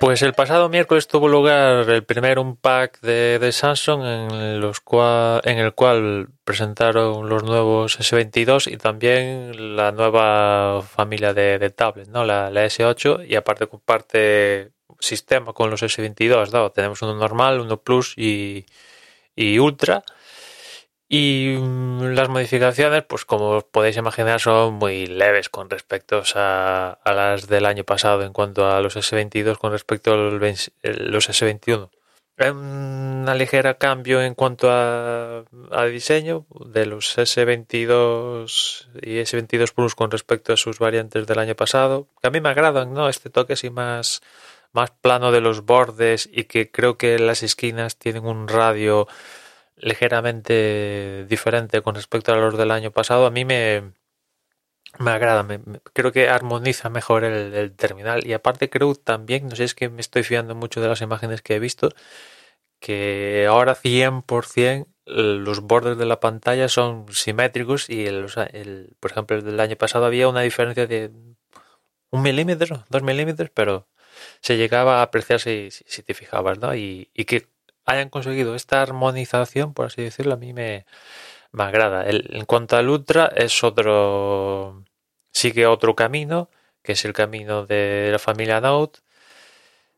[0.00, 4.80] Pues el pasado miércoles tuvo lugar el primer Unpack de, de Samsung en, los
[5.42, 12.10] en el cual presentaron los nuevos S22 y también la nueva familia de, de tablets,
[12.10, 12.24] ¿no?
[12.24, 16.52] la, la S8 y aparte comparte sistema con los S22.
[16.52, 16.70] ¿no?
[16.70, 18.66] Tenemos uno normal, uno Plus y,
[19.34, 20.04] y Ultra.
[21.08, 27.12] Y mm, las modificaciones, pues como podéis imaginar, son muy leves con respecto a, a
[27.14, 31.88] las del año pasado en cuanto a los S22 con respecto a los, los S21.
[32.40, 40.12] Una ligera cambio en cuanto a, a, diseño de los S22 y S22 Plus con
[40.12, 42.06] respecto a sus variantes del año pasado.
[42.22, 43.08] Que a mí me agradan, ¿no?
[43.08, 44.22] Este toque así más,
[44.72, 49.08] más plano de los bordes y que creo que las esquinas tienen un radio
[49.80, 53.92] ligeramente diferente con respecto a los del año pasado, a mí me,
[54.98, 55.60] me agrada, me,
[55.92, 60.00] creo que armoniza mejor el, terminal y aparte creo también, no sé, es que me
[60.00, 61.90] estoy fiando mucho de las imágenes que he visto,
[62.80, 68.26] que ahora 100% los bordes de la pantalla son simétricos y el,
[69.00, 71.10] por ejemplo el del año pasado había una diferencia de
[72.10, 73.88] un milímetro, dos milímetros, pero
[74.40, 76.74] se llegaba a apreciar si, si, si te fijabas, ¿no?
[76.74, 77.48] Y, y que
[77.88, 80.86] hayan conseguido esta armonización, por así decirlo, a mí me,
[81.52, 82.04] me agrada.
[82.08, 84.84] En cuanto al Ultra, es otro.
[85.32, 86.50] sigue otro camino,
[86.82, 89.00] que es el camino de la familia Note.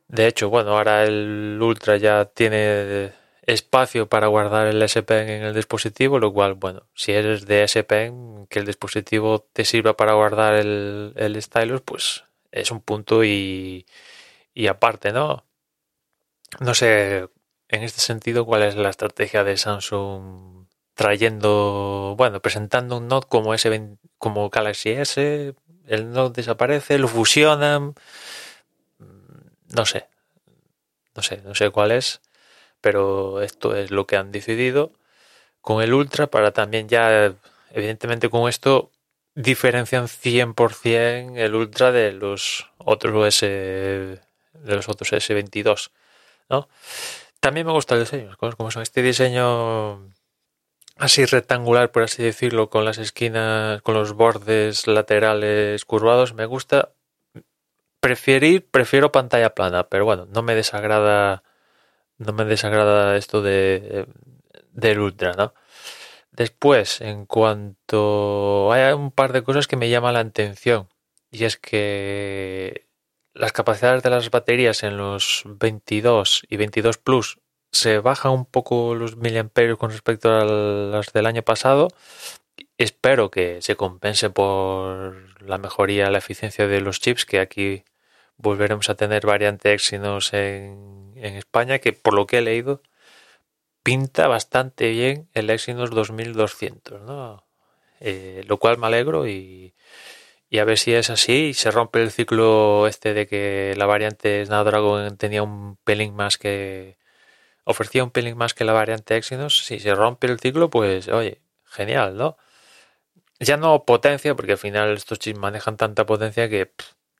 [0.07, 5.43] De hecho, bueno, ahora el Ultra ya tiene espacio para guardar el S Pen en
[5.43, 9.95] el dispositivo, lo cual, bueno, si eres de S Pen, que el dispositivo te sirva
[9.97, 13.85] para guardar el, el stylus, pues es un punto y,
[14.53, 15.45] y aparte, ¿no?
[16.59, 17.29] No sé
[17.71, 23.55] en este sentido, ¿cuál es la estrategia de Samsung trayendo, bueno, presentando un Note como
[23.55, 25.55] S20, como Galaxy S,
[25.87, 27.95] el Note desaparece, lo fusionan,
[29.75, 30.07] no sé,
[31.15, 32.21] no sé, no sé cuál es,
[32.81, 34.91] pero esto es lo que han decidido.
[35.61, 37.33] Con el Ultra para también ya,
[37.71, 38.91] evidentemente con esto
[39.35, 44.19] diferencian 100% el Ultra de los otros S, de
[44.75, 45.91] los otros S22,
[46.49, 46.67] ¿no?
[47.41, 50.07] También me gusta el diseño, como son este diseño
[50.97, 56.93] así rectangular, por así decirlo, con las esquinas, con los bordes laterales curvados, me gusta.
[57.99, 61.43] Preferir, prefiero pantalla plana, pero bueno, no me desagrada,
[62.17, 64.07] no me desagrada esto de
[64.73, 65.53] del ultra, ¿no?
[66.31, 70.89] Después, en cuanto hay un par de cosas que me llaman la atención
[71.31, 72.87] y es que
[73.33, 77.39] las capacidades de las baterías en los 22 y 22 Plus
[77.71, 81.87] se bajan un poco los miliamperios con respecto a las del año pasado.
[82.77, 87.83] Espero que se compense por la mejoría, la eficiencia de los chips, que aquí
[88.37, 92.81] volveremos a tener variante Exynos en, en España, que por lo que he leído
[93.83, 97.45] pinta bastante bien el Exynos 2200, ¿no?
[97.99, 99.73] Eh, lo cual me alegro y,
[100.51, 103.85] y a ver si es así y se rompe el ciclo este de que la
[103.87, 106.97] variante Snapdragon tenía un pelín más que
[107.65, 111.41] ofrecía un pelín más que la variante Exynos si se rompe el ciclo pues oye
[111.65, 112.37] genial no
[113.39, 116.71] ya no potencia porque al final estos chips manejan tanta potencia que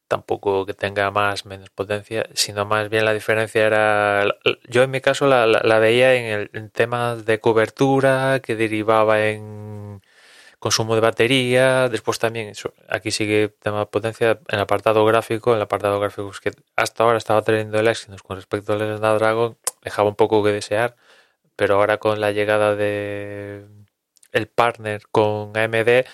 [0.09, 4.25] tampoco que tenga más menos potencia sino más bien la diferencia era
[4.69, 8.55] yo en mi caso la, la, la veía en el en temas de cobertura que
[8.55, 10.01] derivaba en
[10.61, 12.53] consumo de batería, después también,
[12.87, 16.51] aquí sigue tema de potencia, en el apartado gráfico, en el apartado gráfico es que
[16.75, 20.95] hasta ahora estaba teniendo el Exynos con respecto al Snapdragon, dejaba un poco que desear,
[21.55, 23.65] pero ahora con la llegada de
[24.33, 26.05] el partner con AMD,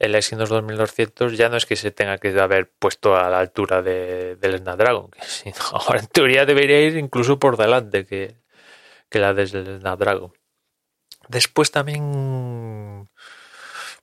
[0.00, 3.82] el Exynos 2200 ya no es que se tenga que haber puesto a la altura
[3.82, 8.34] de, del Snapdragon, sino ahora en teoría debería ir incluso por delante que,
[9.08, 10.32] que la del Snapdragon.
[11.28, 13.08] Después también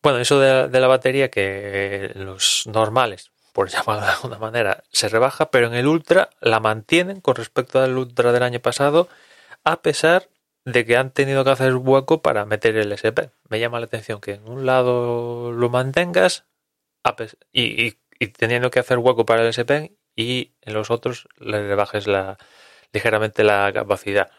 [0.03, 5.09] bueno, eso de, de la batería que los normales, por llamarlo de alguna manera, se
[5.09, 9.09] rebaja, pero en el Ultra la mantienen con respecto al Ultra del año pasado,
[9.63, 10.29] a pesar
[10.65, 13.31] de que han tenido que hacer hueco para meter el SP.
[13.49, 16.45] Me llama la atención que en un lado lo mantengas
[17.51, 21.67] y, y, y teniendo que hacer hueco para el SP y en los otros le
[21.67, 22.37] rebajes la,
[22.93, 24.31] ligeramente la capacidad.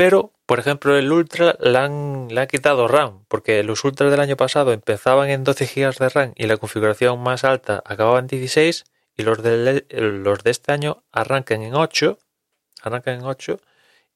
[0.00, 4.72] Pero, por ejemplo, el Ultra le han, quitado RAM, porque los Ultras del año pasado
[4.72, 8.84] empezaban en 12 GB de RAM y la configuración más alta acababa en 16
[9.18, 12.18] y los de, los de este año arrancan en 8,
[12.80, 13.60] arrancan en 8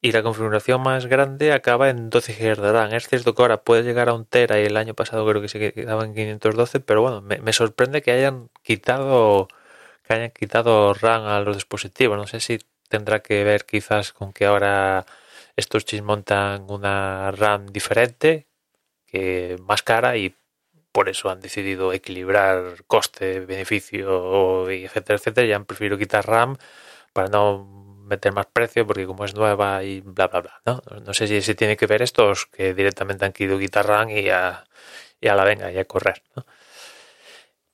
[0.00, 2.94] y la configuración más grande acaba en 12 GB de RAM.
[2.94, 5.48] Es cierto que ahora puede llegar a un tera y el año pasado creo que
[5.48, 9.48] se quedaba en 512, pero bueno, me, me sorprende que hayan quitado
[10.04, 12.16] que hayan quitado RAM a los dispositivos.
[12.16, 12.58] No sé si
[12.88, 15.04] tendrá que ver quizás con que ahora
[15.56, 18.48] estos chips montan una RAM diferente,
[19.06, 20.34] que más cara y
[20.92, 26.56] por eso han decidido equilibrar coste, beneficio, etcétera, etcétera, y han preferido quitar RAM
[27.12, 27.66] para no
[28.06, 31.42] meter más precio porque como es nueva y bla bla bla no, no sé si
[31.42, 34.64] se tiene que ver estos que directamente han querido quitar RAM y a,
[35.20, 36.46] y a la venga y a correr ¿no?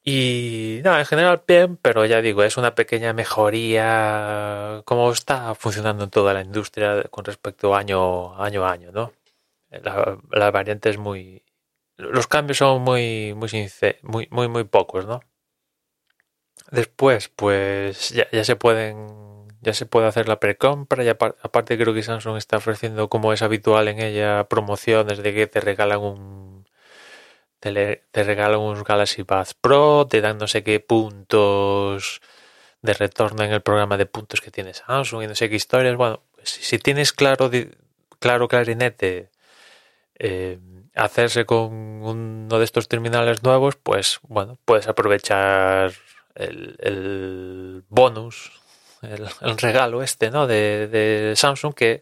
[0.02, 6.04] Y no, en general bien, pero ya digo, es una pequeña mejoría como está funcionando
[6.04, 9.12] en toda la industria con respecto año, año a año, ¿no?
[9.70, 11.44] La, variante es muy...
[11.96, 13.50] Los cambios son muy, muy,
[14.02, 15.20] muy, muy, muy pocos, ¿no?
[16.70, 19.20] Después, pues ya, ya se pueden
[19.62, 23.42] ya se puede hacer la precompra y aparte creo que Samsung está ofreciendo como es
[23.42, 26.59] habitual en ella promociones de que te regalan un
[27.60, 32.20] te, te regalan unos Galaxy Buds Pro, te dan no sé qué puntos
[32.82, 35.96] de retorno en el programa de puntos que tienes Samsung y no sé qué historias.
[35.96, 37.50] Bueno, pues si tienes claro,
[38.18, 39.30] claro clarinete
[40.18, 40.58] eh,
[40.94, 41.72] hacerse con
[42.02, 45.92] uno de estos terminales nuevos, pues bueno, puedes aprovechar
[46.34, 48.52] el, el bonus,
[49.02, 50.46] el, el, regalo este, ¿no?
[50.46, 52.00] De, de Samsung que,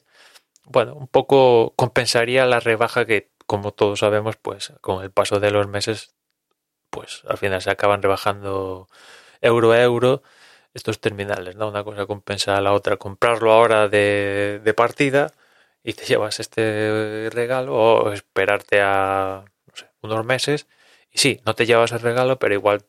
[0.65, 5.51] bueno, un poco compensaría la rebaja que como todos sabemos, pues con el paso de
[5.51, 6.15] los meses,
[6.91, 8.89] pues al final se acaban rebajando
[9.41, 10.23] euro a euro
[10.75, 11.69] estos terminales, ¿no?
[11.69, 12.99] Una cosa compensa a la otra.
[12.99, 15.33] Comprarlo ahora de, partida
[15.83, 20.69] y te llevas este regalo o esperarte a no sé, unos meses
[21.11, 22.85] y sí, no te llevas el regalo, pero igual,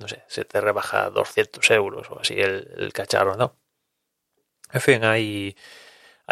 [0.00, 3.56] no sé, se te rebaja 200 euros o así el, el cacharro, ¿no?
[4.72, 5.56] En fin, hay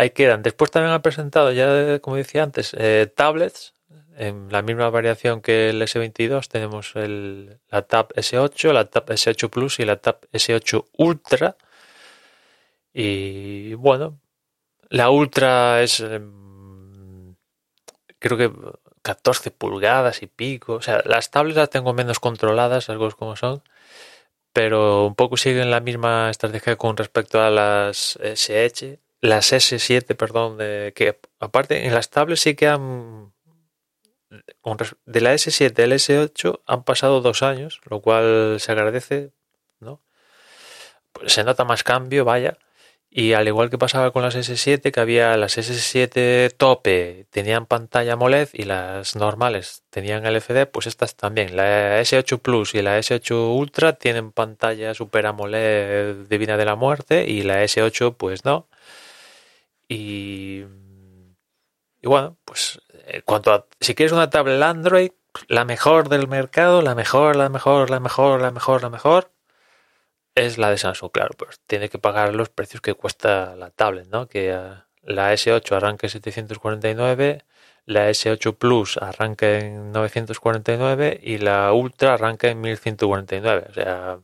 [0.01, 0.43] ahí quedan.
[0.43, 3.75] Después también ha presentado, ya como decía antes, eh, tablets
[4.17, 6.49] en la misma variación que el S22.
[6.49, 11.57] Tenemos la Tab S8, la Tab S8 Plus y la Tab S8 Ultra.
[12.93, 14.21] Y bueno,
[14.91, 17.37] la Ultra es em,
[18.19, 18.53] creo que
[19.03, 20.75] 14 pulgadas y pico.
[20.75, 23.63] O sea, las tablets las tengo menos controladas, algo como son.
[24.53, 30.59] Pero un poco siguen la misma estrategia con respecto a las SH las S7, perdón,
[30.59, 33.33] de, que aparte en las tablets sí que han
[35.07, 39.33] de la S7 al S8 han pasado dos años, lo cual se agradece,
[39.81, 40.01] ¿no?
[41.13, 42.59] Pues se nota más cambio, vaya.
[43.13, 48.13] Y al igual que pasaba con las S7, que había las S7 tope tenían pantalla
[48.13, 51.57] AMOLED y las normales tenían LCD, pues estas también.
[51.57, 57.29] La S8 Plus y la S8 Ultra tienen pantalla Super AMOLED Divina de la Muerte
[57.29, 58.69] y la S8 pues no.
[59.93, 60.65] Y,
[62.05, 65.11] bueno, pues en cuanto a si quieres una tablet Android,
[65.49, 69.33] la mejor del mercado, la mejor, la mejor, la mejor, la mejor, la mejor,
[70.37, 74.07] es la de Samsung, claro, pues tiene que pagar los precios que cuesta la tablet,
[74.09, 74.29] ¿no?
[74.29, 77.45] Que uh, la S8 arranca en 749,
[77.85, 83.67] la S8 Plus arranca en 949 y la Ultra arranca en 1149.
[83.71, 84.21] O sea,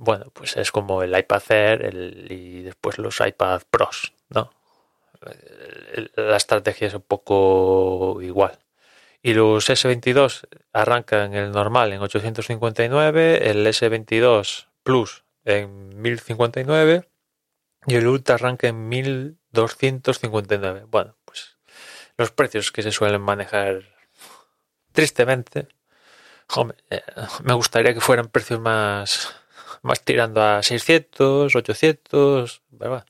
[0.00, 4.50] bueno, pues es como el iPad Air el, y después los iPad Pros, ¿no?
[6.16, 8.58] La estrategia es un poco igual.
[9.20, 17.06] Y los S22 arrancan el normal en 859, el S22 Plus en 1059
[17.86, 20.86] y el Ultra arranca en 1259.
[20.88, 21.58] Bueno, pues
[22.16, 23.82] los precios que se suelen manejar
[24.92, 25.68] tristemente.
[26.88, 27.02] Eh,
[27.44, 29.39] me gustaría que fueran precios más
[29.82, 33.06] más tirando a 600, 800, ¿verdad?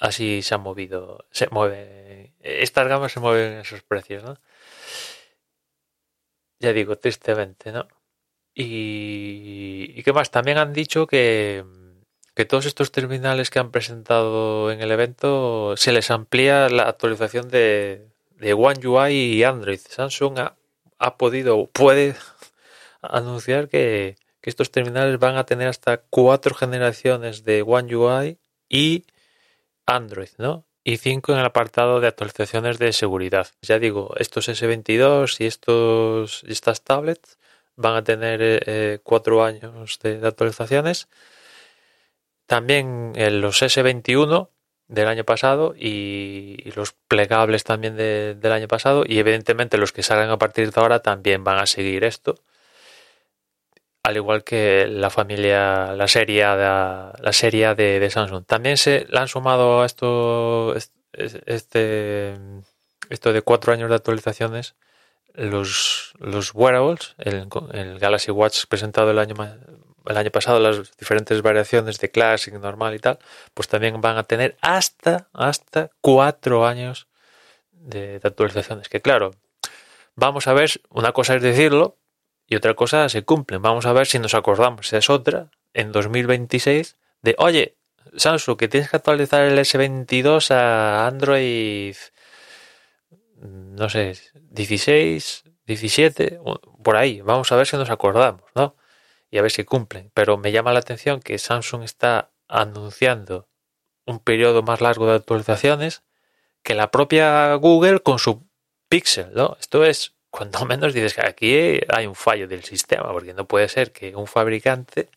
[0.00, 4.38] Así se ha movido, se mueve, estas gamas se mueven en esos precios, ¿no?
[6.60, 7.86] Ya digo, tristemente, ¿no?
[8.54, 11.64] Y, y qué más, también han dicho que,
[12.34, 17.48] que todos estos terminales que han presentado en el evento se les amplía la actualización
[17.48, 19.80] de, de One UI y Android.
[19.80, 20.56] Samsung ha,
[20.98, 22.14] ha podido, puede
[23.02, 29.04] anunciar que, que estos terminales van a tener hasta cuatro generaciones de One UI y
[29.86, 30.66] Android, ¿no?
[30.84, 33.48] Y cinco en el apartado de actualizaciones de seguridad.
[33.62, 37.38] Ya digo, estos S22 y estos estas tablets
[37.76, 41.08] van a tener eh, cuatro años de, actualizaciones.
[42.46, 44.50] También en los S21
[44.88, 50.30] del año pasado y, los plegables también del año pasado y evidentemente los que salgan
[50.30, 52.36] a partir de ahora también van a seguir esto
[54.02, 58.44] al igual que la familia, la serie de, la serie de, Samsung.
[58.46, 60.74] También se le han sumado a esto,
[61.12, 62.34] este,
[63.10, 64.76] esto de cuatro años de actualizaciones,
[65.34, 69.34] los, los wearables, el, el Galaxy Watch presentado el año
[70.08, 73.18] el año pasado las diferentes variaciones de Classic, normal y tal,
[73.52, 77.08] pues también van a tener hasta, hasta cuatro años
[77.72, 78.88] de, actualizaciones.
[78.88, 79.32] Que claro,
[80.14, 81.97] vamos a ver, una cosa es decirlo
[82.48, 83.62] y otra cosa se cumplen.
[83.62, 87.76] Vamos a ver si nos acordamos, esa es otra, en 2026, de, oye,
[88.16, 91.94] Samsung, que tienes que actualizar el S22 a Android,
[93.40, 96.40] no sé, 16, 17,
[96.82, 97.20] por ahí.
[97.20, 98.74] Vamos a ver si nos acordamos, ¿no?
[99.30, 100.10] Y a ver si cumplen.
[100.14, 103.46] Pero me llama la atención que Samsung está anunciando
[104.06, 106.02] un periodo más largo de actualizaciones
[106.62, 108.48] que la propia Google con su
[108.88, 109.56] Pixel, ¿no?
[109.60, 113.68] Esto es, cuando menos dices que aquí hay un fallo del sistema, porque no puede
[113.68, 115.08] ser que un fabricante,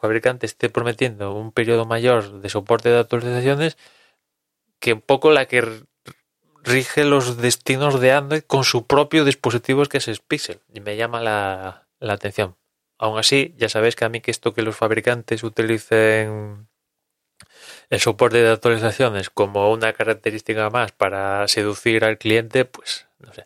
[0.00, 3.76] fabricante esté prometiendo un periodo mayor de soporte de actualizaciones
[4.78, 5.84] que un poco la que
[6.62, 11.20] rige los destinos de Android con su propio dispositivo que es Pixel y me llama
[11.20, 12.56] la, la atención.
[12.98, 16.68] Aún así, ya sabéis que a mí que esto que los fabricantes utilicen
[17.88, 23.44] el soporte de actualizaciones como una característica más para seducir al cliente, pues no sé,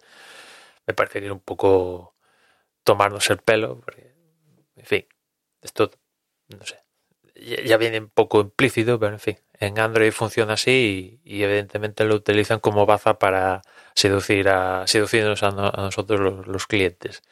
[0.86, 2.14] me parece un poco
[2.84, 4.14] tomarnos el pelo, porque,
[4.76, 5.06] en fin,
[5.62, 5.90] esto,
[6.48, 6.78] no sé,
[7.34, 12.14] ya viene un poco implícito, pero en fin, en Android funciona así y, evidentemente lo
[12.14, 13.62] utilizan como baza para
[13.94, 17.22] seducir a seducirnos a, nosotros los, clientes.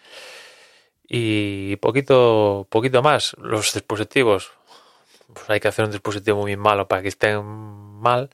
[1.07, 4.53] Y poquito, poquito más, los dispositivos.
[5.35, 8.31] Pues hay que hacer un dispositivo muy malo para que estén mal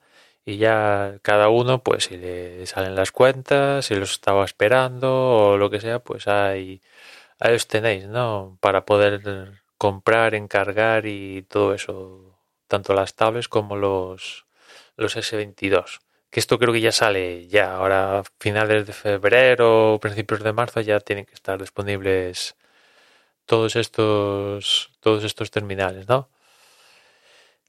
[0.48, 5.08] y ya cada uno, pues si le salen las cuentas, si los estaba esperando
[5.52, 6.80] o lo que sea, pues ahí,
[7.40, 8.58] ahí os tenéis, ¿no?
[8.60, 14.46] Para poder comprar, encargar y todo eso tanto las tablets como los,
[14.96, 16.00] los S22.
[16.30, 20.80] Que esto creo que ya sale ya, ahora finales de febrero o principios de marzo
[20.80, 22.56] ya tienen que estar disponibles
[23.46, 26.30] todos estos, todos estos terminales, ¿no?